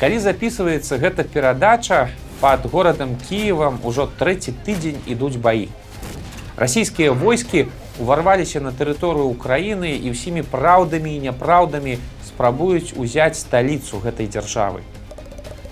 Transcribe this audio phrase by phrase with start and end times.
[0.00, 2.10] Калі записывается гэта перадача
[2.40, 5.70] под горадам Киевам ужо трэці тыдзень ідуць баі.
[6.56, 11.96] Расійскія войскі уварваліся на тэрыторыю Украіны і ўсімі праўдамі і няпраўдамі
[12.28, 14.84] спрабуюць узяць сталіцу гэтай дзяржавы.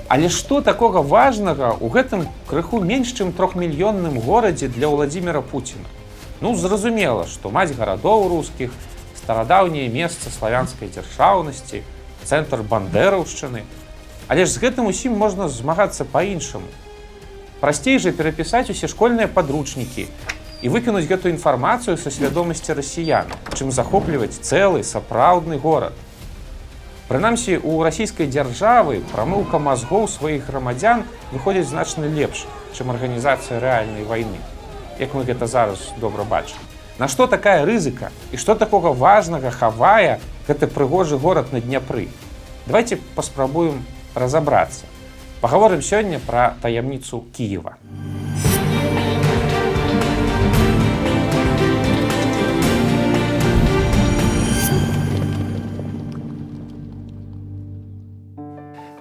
[0.09, 5.85] Але што такога важнага ў гэтым крыху менш чым трохмільённым горадзе для Владдзіра Пуціна?
[6.41, 8.73] Ну зразумела, што маць гарадоў рускіх,
[9.21, 11.85] старадаўняе месца славянскай дзяржаўнасці,
[12.25, 13.65] цэнтр бандераўшчыны.
[14.29, 16.69] Але ж з гэтым усім можна змагацца па-іншаму.
[17.61, 20.09] Прасцей жа перапісаць усе школьныя падручнікі
[20.65, 25.93] і выкінуць гэтую інфармацыю са свядомасці расіян, чым захопліваць цэлы сапраўдны горад.
[27.09, 34.41] Прынамсі, у расійскай дзяржавы прамыўка мазгоў сваіх грамадзян выходзіць значна лепш, чым арганізацыя рэальнай вайны.
[34.97, 36.57] Як мы гэта зараз добра бачым.
[36.97, 40.17] Нашто такая рызыка і што такога важнага хавае
[40.49, 42.09] гэты прыгожы горад на дняпры.
[42.65, 44.87] Давайте паспрабуем разабрацца.
[45.41, 47.77] Пагаворым сёння пра таямніцу Киева.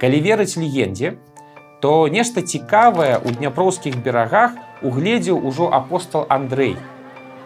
[0.04, 1.16] Калі верыць легендзе,
[1.80, 4.52] то нешта цікавае ў дняпроўскіх берагах
[4.84, 6.76] угледзеў ужо апостол Андрей,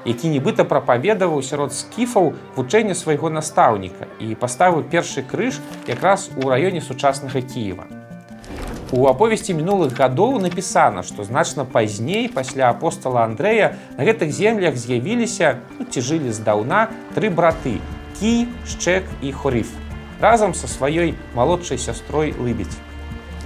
[0.06, 6.81] які нібыта прапаведаваў сярод скіфаў вучэння свайго настаўніка і паставіў першы крыж якраз у раёне
[6.81, 7.88] сучаснага Киева.
[8.92, 15.59] У аповесці мінулых гадоў напісана, што значна пазней пасля апостола Андрэя на гэтых землях з'явіліся
[15.80, 17.84] ну, ці жылі здаўна тры браты:
[18.20, 19.75] Кі, шчэк і хорыф
[20.20, 22.73] разам са сваёй малодшай сястрой лыбіць.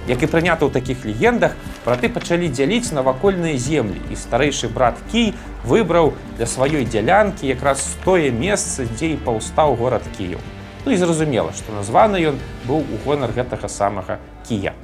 [0.08, 1.54] Як і прынята ў такіх легендах,
[1.86, 5.30] браты пачалі дзяліць навакольныя землі і старэйшы брат Кій
[5.62, 10.42] выбраў для сваёй дзялянкі якраз тое месца, дзе і паўстаў горад Кіяў.
[10.82, 14.74] Ну і зразумела, што названы ён быў у гонар гэтага самага кія.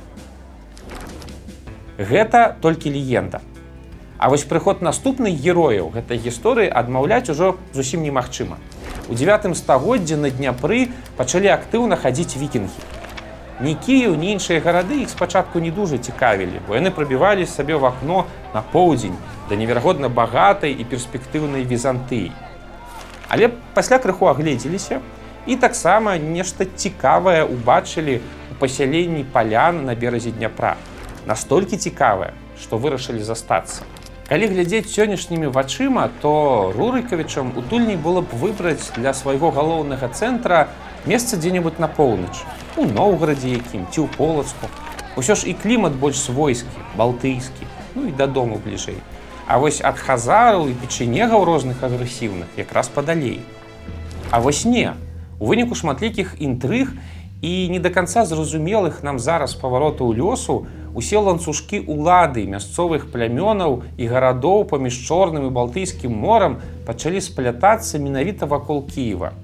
[1.99, 3.43] Гэта толькі легенда.
[4.23, 8.63] А вось прыход наступных герояў гэтай гісторыі адмаўляць ужо зусім немагчыма.
[9.11, 12.98] У девятым стагоддзі на дняпры пачалі актыўна хадзіць вікінгі
[13.61, 17.87] ні Кіяў, ні іншыя гарады іх спачатку не дужа цікавілі, бо яны прабівалі сабе в
[17.87, 19.17] акно на поўдзень
[19.49, 22.31] да неверагодна багатай і перспектыўнай візантыі.
[23.29, 25.01] Але пасля крыху агледзеліся
[25.47, 28.21] і таксама нешта цікавае убачылі
[28.53, 30.77] у пасяленні палян на беразе дняпра.
[31.27, 33.83] Настолькі цікавае, што вырашылі застацца.
[34.29, 40.69] Калі глядзець сённяшнімі вачыма, то рурыкавічам утульней было б выбраць для свайго галоўнага цэнтра
[41.09, 42.45] месца дзе-небудзь на поўнач
[42.79, 44.71] у Ноўгарадзе якім ці ў полацку.
[45.19, 47.67] Усё ж і клімат больш свойскі, балтыйскі,
[47.99, 49.03] ну і дадому бліжэй.
[49.51, 53.43] А вось ад хазараў і печенегаў розных агрэсіўных якраз падалей.
[54.31, 54.95] А вось не.
[55.41, 56.95] У выніку шматлікіх інтрыг
[57.43, 64.07] і не да канца зразумелых нам зараз паваротаў лёсу усе ланцужкі улады мясцовых плямёнаў і
[64.07, 69.35] гарадоў паміж чорным і балтыйскім морам пачалі сплятацца менавіта вакол Киева.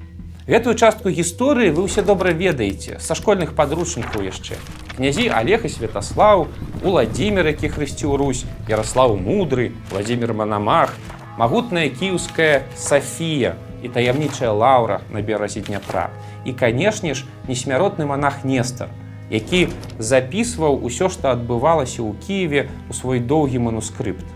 [0.44, 4.60] Гэтую частку гісторыі вы ўсе добра ведаеце са школьных падручнікаў яшчэ.
[4.93, 6.53] князі Олег і Святаслаў,
[6.84, 10.93] Уладзімир, які хрысціў Русь, Ярослаў мудры, Владзімир Манамах,
[11.41, 16.12] магутная кіўская Сафія і таямнічая лаўра на беразе дняпра.
[16.44, 18.93] І канешне ж, несмяротны манах Нестар,
[19.33, 24.28] які запісваў усё, што адбывалася ў Киеве у свой доўгі манускрыпт.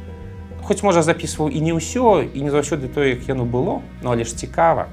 [0.64, 4.24] Хоць можа запісваў і не ўсё і не заўсёды тое, як яно было, но але
[4.24, 4.88] ж цікава.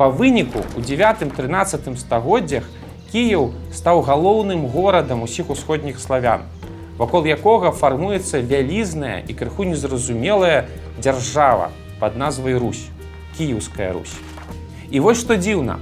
[0.00, 2.64] Па выніку у 9-13 стагоддзях
[3.12, 6.46] Кіяў стаў галоўным горадам усіх усходніх славян,
[6.96, 11.68] вакол якога фармуецца вялізная і крыху незразумелая дзяржава
[12.00, 12.88] под назвай Русь,
[13.36, 14.16] кіеўская Русь.
[14.88, 15.76] І вось што дзіўна.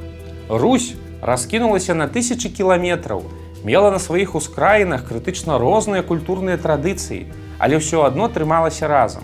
[0.50, 3.22] Русь раскінулася на тысячи кіламетраў,
[3.62, 7.30] мела на сваіх ускраінах крытычна розныя культурныя традыцыі,
[7.62, 9.22] але ўсё адно трымалася разам.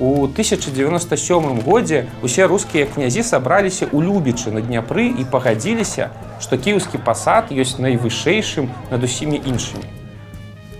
[0.00, 7.02] У 1097 годзе усе рускія князі сабраліся ў любічы на дняпры і пагадзіліся, што кіеўскі
[7.02, 9.82] пасад ёсць найвышэйшым над усімі іншымі.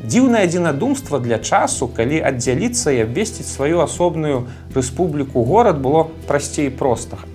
[0.06, 4.46] Дзіўнае адзінадумства для часу, калі аддзяліцца і абвесціць сваю асобную
[4.78, 7.26] рэспубліку горад было прасцей простага.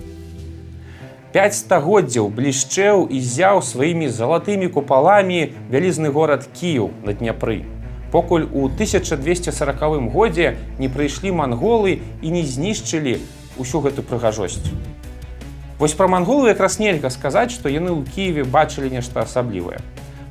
[1.36, 7.73] Пяць стагоддзяў блішчэў і зяў сваімі залатымі купаламі вялізны горад Кіў на дняпры
[8.14, 13.18] покуль у 1240 годзе не прыйшлі манголы і не знішчылі
[13.58, 14.62] ўсю гэту прыгажосць.
[15.82, 19.82] Вось пра манголу якраз нельга сказаць, што яны ў Киеве бачылі нешта асаблівае.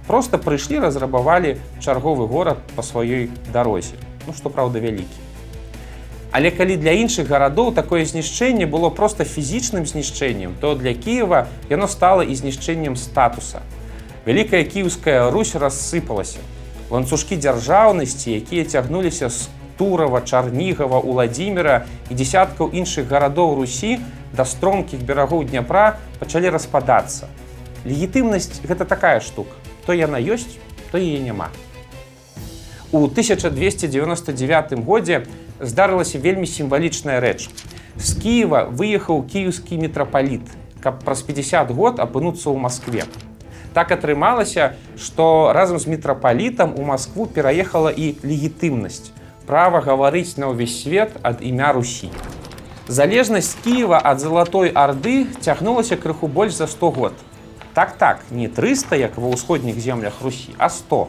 [0.08, 5.20] Просто прыйшлі, разрабавалі чарговы горад па сваёй дарозе, ну што праўда вялікі.
[6.32, 11.92] Але калі для іншых гарадоў такое знішчэнне было проста фізічным знішчэннем, то для Киева яно
[11.92, 13.60] стала і знішчэннем статуса.
[14.24, 16.40] Вялікая кіўская Русь рассыпалася.
[16.94, 23.98] Ланцужкі дзяржаўнасці, якія цягнуліся з Турава, Чарнігава, Уладзіміра і дзясяткаў іншых гарадоў Русі
[24.38, 27.34] да стромкіх берагоў Дняпра пачалі распадацца.
[27.82, 29.58] Легітымнасць гэта такая штука.
[29.90, 30.62] То яна ёсць,
[30.94, 31.50] то яе няма.
[32.94, 35.26] У 1299 годзе
[35.58, 37.50] здарылася вельмі сімвалічная рэч.
[37.98, 40.46] З Кіева выехаў кіеўскі мітрапаліт,
[40.78, 43.10] каб праз 50 год апынуцца ў Маскве.
[43.74, 49.12] Так атрымалася, што разам з мітрапалітам у Маскву пераехала і легітымнасць
[49.48, 52.10] права гаварыць на ўвесь свет ад імя Русі.
[52.88, 57.14] Залежнасць Кіева ад залатой арды цягнулася крыху больш за 100 год.
[57.74, 61.08] Так так, не 300, як ва ўсходніх землях Русі, а 100.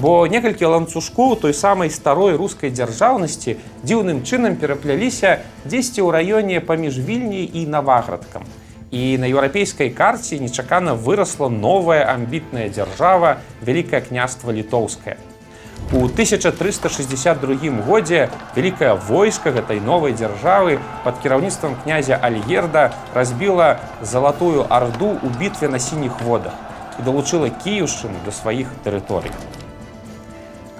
[0.00, 6.96] Бо некалькі ланцужкоў той самай старой рускай дзяржаўнасці дзіўным чынам перапляліся дзесьці ў раёне паміж
[6.96, 8.48] вільняй і наваградкам.
[8.90, 15.16] І на еўрапейскай карце нечакана вырасла новая амбітная дзяржава вялікае княства літоўскае.
[15.92, 25.14] У 1362 годзе вялікае войска гэтай новай дзяржавы пад кіраўніцтвам князя Альгерда разбіла залатую арду
[25.22, 26.54] ў бітве на сініх водах
[26.98, 29.30] і далучыла кіюшчыну да сваіх тэрыторый.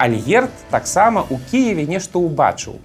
[0.01, 2.81] Альгерд таксама ў Кіеве нешта ўбачыў.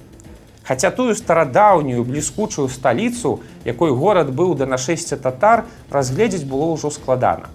[0.66, 7.54] Хаця тую старадаўнюю бліскучую сталіцу, якой горад быў да нашэсця татар, разгледзець было ўжо складана.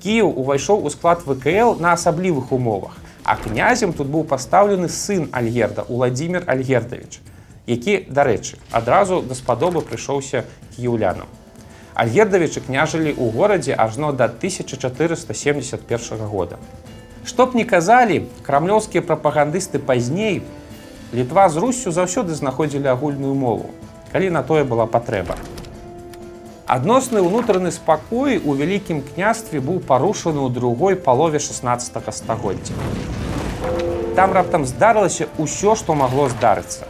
[0.00, 5.84] Кіев увайшоў у склад ВКЛ на асаблівых умовах А князем тут быў пастаўлены сын Альгерда
[5.88, 7.20] Уладзімир Альгердавіч,
[7.66, 10.44] які, дарэчы, адразу даспадобы прыйшоўся
[10.74, 11.30] кіўлянам.
[11.94, 16.58] Альгердавічы княжылі ў горадзе ажно да 1471 года.
[17.22, 20.42] Што б не казалі, крамлёўскія прапагандысты пазней,
[21.12, 23.70] літва з Руссю заўсёды знаходзілі агульную мову,
[24.12, 25.36] калі на тое была патрэба.
[26.66, 32.72] Адносны ўнутраны спакой у вялікім княстве быў парушаны ў другой палове 16 стагоддзя.
[34.16, 36.88] Там раптам здарылася ўсё, што магло здарыцца.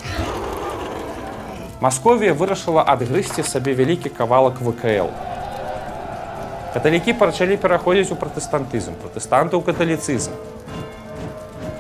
[1.83, 5.11] Масковія вырашыла адгрысці сабе вялікі кавалак ВКЛ.
[6.75, 10.52] Каталікі пачалі пераходзіць у пратэстантызм, пратэстанты ў каталіцызм.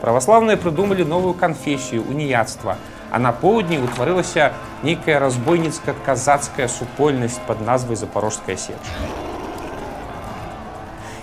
[0.03, 2.75] Праваслаўныя прыдумалі новую канфесію, уніяцтва,
[3.15, 4.51] а на поўдні ўтварылася
[4.83, 8.83] нейкая разбойніцка-казацкая супольнасць под назвай запорожская сеч.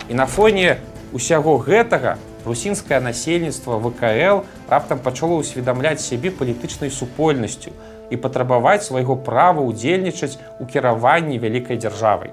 [0.07, 0.79] І на фоне
[1.11, 2.15] усяго гэтага
[2.47, 7.75] русінскае насельніцтва ВКЛ раптам пачало ўсведамляць сябе палітычнай супольнасцю
[8.07, 12.31] і патрабаваць свайго права ўдзельнічаць у кіраванні вялікай дзяржавай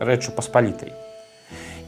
[0.00, 0.96] рэчу паспалітай.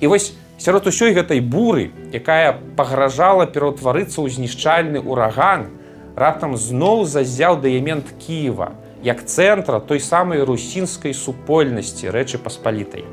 [0.01, 5.71] І вось сярод усёй гэтай буры, якая пагражала пераўтварыцца ў знішчальны ураган,
[6.17, 8.73] раптам зноў зазяў дыямент Кіева
[9.07, 13.05] як цэнтра той самай русінскай супольнасці рэчы паспалітай.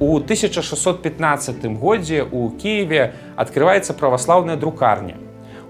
[0.00, 5.16] У 1615 годзе у Киеве открываецца праваслаўная друкарня.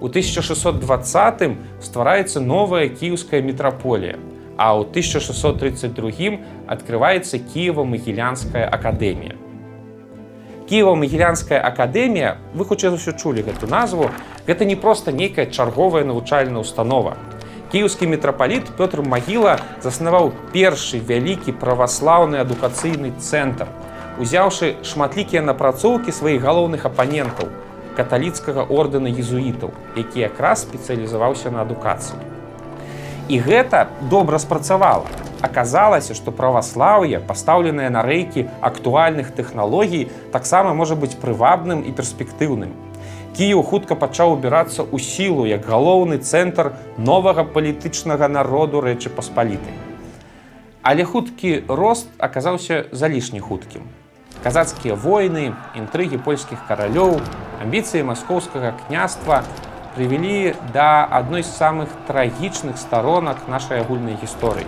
[0.01, 4.19] У 1620 ствараецца новая кіеўская метраполія,
[4.59, 9.42] а ў 1632 открываецца Киева-магілянская акадэмія.
[10.73, 14.09] Кіева-магілянская акадэмія, вы хутчэй ўсё чулі гэту назву,
[14.49, 17.13] гэта не проста нейкая чарговая навучальная установа.
[17.69, 23.69] Кіеўскі мітрапаліт Пётр Магіла заснаваў першы вялікі праваслаўны адукацыйны цэнтр,
[24.17, 27.53] узяўшы шматлікія напрацоўкі сваіх галоўных апанентаў
[27.93, 32.17] каталіцкага ордэна езуітаў, які якраз спецыялізаваўся на адукацыі.
[33.29, 35.05] І гэта добра спрацавала
[35.42, 42.72] аказалася, што праваслаўе, пастаўленае на рэйкі актуальных тэхналогій, таксама можа быць прывабным і перспектыўным.
[43.37, 49.72] Кіеў хутка пачаў убірацца ў сілу як галоўны цэнтр новага палітычнага народу рэчы паспалітай.
[50.82, 53.88] Але хуткі рост аказаўся залішне хуткім.
[54.42, 57.22] Казацкія войны, інтрыгі польскіх каралёў,
[57.62, 59.44] амбіцыі маскоўскага княства
[59.94, 64.66] прывялі да адной з самых трагічных старонак нашай агульнай гісторыі.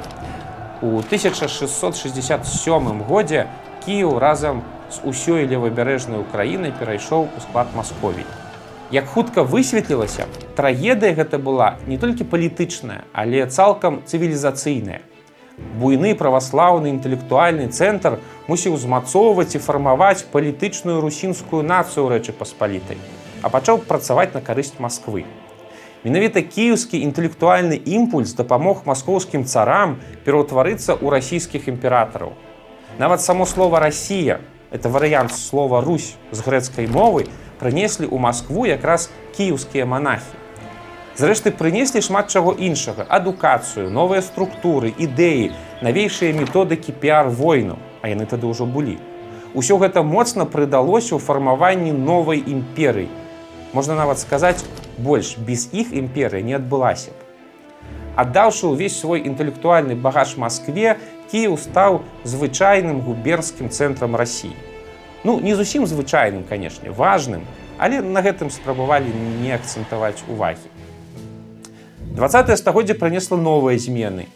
[0.85, 3.47] У 1667 годзе
[3.87, 4.63] Кіў разам
[4.93, 8.27] з усёй левабярэжнай Украінай перайшоў у склад Масковій.
[8.93, 15.01] Як хутка высветлілася, трагедыя гэта была не толькі палітычная, але цалкам цывілізацыйная.
[15.81, 23.01] Буйны праваслаўны інтэлектуальны цэнтр мусіў узмацоўваць і фармаваць палітычную русінскую нацыю рэчы паспалітай,
[23.41, 25.25] а пачаў працаваць на карысць Масквы.
[26.05, 29.97] Менавіта кіеўскі інтэлектуальны імпульс дапамог маскоўскім царам
[30.29, 32.37] пераўтварыцца ў расійскіх імператараў.
[33.01, 37.25] Нават само слова Расія, это варыянт слова Русь з грэцкай мовы
[37.57, 40.37] прынеслі ў Маскву якраз кіеўскія манахі.
[41.17, 48.29] Зрэшты прынеслі шмат чаго іншага, адукацыю, новыя структуры, ідэі, навейшыя методыкі піар войну, а яны
[48.29, 49.01] тады ўжо былі.
[49.57, 53.09] Усё гэта моцна прыдалося ў фармаванні новай імперыі.
[53.73, 54.61] Можна нават сказаць,
[54.99, 57.25] больш без іх імперыя не адбылася б.
[58.15, 60.99] Аддаўшы ўвесь свой інтэлектуальны багаж Маскве,
[61.33, 64.55] Кіў стаў звычайным губернскім цэнтрам рассіі.
[65.25, 67.43] Ну не зусім звычайным, канешне, важным,
[67.79, 69.11] але на гэтым спрабавалі
[69.43, 70.71] не акцэнтаваць увагі.
[72.15, 74.31] 20 стагоддзя прынесла новыя змены.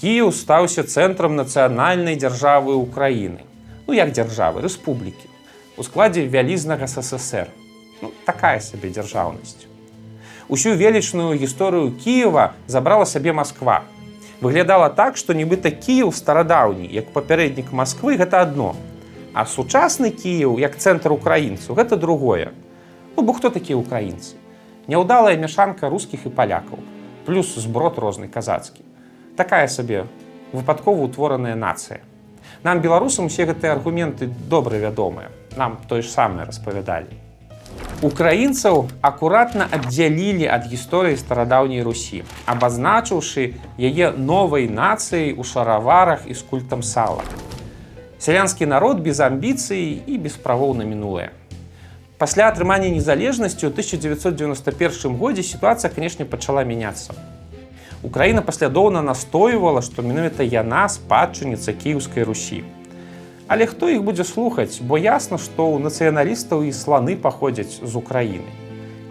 [0.00, 3.46] Кіў стаўся цэнтрам нацыянальнай дзяржавы ўкраіны.
[3.86, 5.30] Ну як дзяржавы, рэспублікі,
[5.76, 7.46] у складзе вялізнага ССР.
[8.02, 9.69] Ну, такая сабе дзяржаўнасць.
[10.50, 13.84] Усю велічную гісторыю Кіева забрала сабе Масква.
[14.40, 18.74] Выглядала так, што нібыта Кіеў старадаўні, як папярэднік Масквы гэта адно.
[19.30, 22.50] А сучасны Кіеў як цэнтр украінцаў гэта другое.
[23.14, 24.34] Ну бо хто такія украінцы?
[24.90, 26.82] Няўдалая мяшанка рускіх і палякаў,
[27.30, 28.82] плюс зброд розны казацкі.
[29.38, 30.10] Такая сабе
[30.50, 32.02] выпадкова утвораная нацыя.
[32.66, 35.30] Нам беларусам усе гэтыя аргументы добра вядомыя.
[35.54, 37.29] Нам тое ж самае распавядалі.
[38.00, 46.40] Украінцаў акуратна аддзялілі ад гісторыі старадаўняй Русі, абазначыўшы яе новай нацыяй у шараварах і з
[46.40, 47.20] культам сала.
[48.16, 51.28] Сялянскі народ без амбіцыі і без правоў на мінулае.
[52.16, 57.12] Пасля атрымання незалежнасці ў 1991 годзе сітуацыя, канешне, пачала мяняцца.
[58.00, 62.64] Украіна паслядоўна настойвала, што менавіта яна спадчыніца кіеўскай Русі.
[63.50, 68.46] Але хто іх будзе слухаць, бо ясна, што ў нацыяналістаў і сланы паходзяць з Украіны.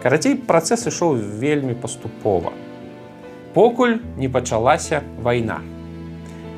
[0.00, 2.54] Карацей, працэс ішоў вельмі паступова.
[3.52, 5.60] Покуль не пачалася вайна.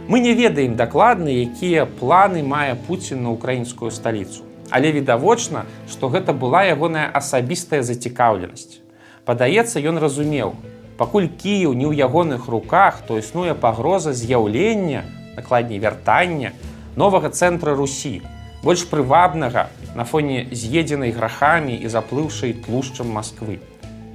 [0.07, 6.33] Мы не ведаем дакладна, якія планы мае Пуін на украінскую сталіцу але відавочна, што гэта
[6.33, 8.81] была ягоная асабістая зацікаўленасць.
[9.29, 10.57] Падаецца, ён разумеў,
[10.97, 15.05] пакуль Кіеў не ў ягоных руках, то існуе пагроза з'яўлення,
[15.37, 16.57] накладней вяртання
[16.97, 18.21] новага цэнтра Русі,
[18.63, 23.59] больш прывабнага на фоне з'едзенай грахамі і заплыўшай тлушчам Масквы.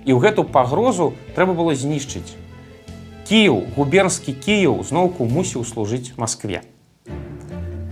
[0.08, 2.38] І ў гэту пагрозу трэба было знішчыць.
[3.28, 6.64] Кіеў, губернскі Кіеў зноўку мусіў служыць Маскве.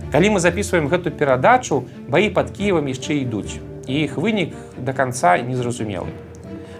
[0.08, 3.60] Калі мы записываем гэту перадачу, баі пад Кіевам яшчэ ідуць.
[3.86, 6.10] І іх вынік да канца незразумелы.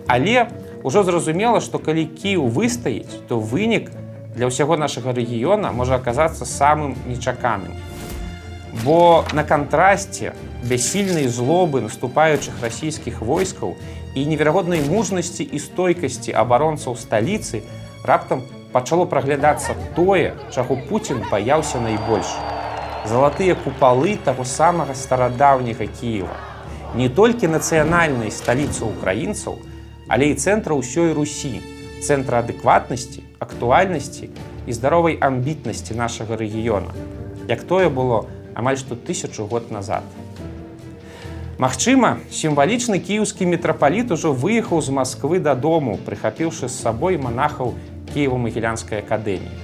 [0.09, 0.49] Але
[0.87, 3.91] ўжо зразумела, што калі Кіў выстаіць, то вынік
[4.37, 7.77] для ўсяго нашага рэгіёна можа аказацца самым нечаканым.
[8.85, 13.77] Бо на кантрасце бяссільнай злобы наступаючых расійскіх войскаў
[14.15, 17.63] і неверагоднай мужнасці і стойкасці абаронцаў сталіцы
[18.05, 18.43] раптам
[18.73, 22.37] пачало праглядацца тое, чаго Пуін баяўся найбольш
[23.07, 26.35] залатыя купалы таго самага старадаўняга Кіева.
[26.99, 29.59] Не толькі нацыянальнай сталіцы украінцаў,
[30.09, 31.63] але і цэнтра ўсёй Русі,
[32.03, 34.31] цэнтра адэкватнасці, актуальнасці
[34.67, 36.91] і здаровай амбітнасці нашага рэгіёна,
[37.49, 40.03] як тое было амаль што тысячу год назад.
[41.61, 47.73] Магчыма, сімвалічны кіеўскі мітрапаліт ужо выехаў з Масквы дадому, прыхапіўшы з сабой манахаў
[48.13, 49.57] кіева-магілянскай акадэміі.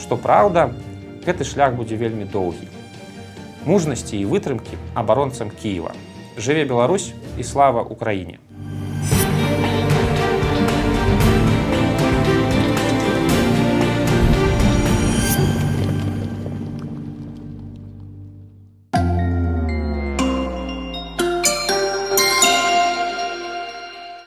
[0.00, 0.72] Што праўда,
[1.28, 2.68] гэты шлях будзе вельмі доўгі.
[3.68, 5.92] Мужнасці і вытрымкі абаронцам Кіева.
[6.40, 8.40] Жыве Беларусь і слава ўкраіне.